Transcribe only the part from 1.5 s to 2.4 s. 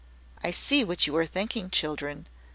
children.